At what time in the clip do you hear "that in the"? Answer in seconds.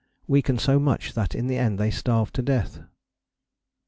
1.13-1.57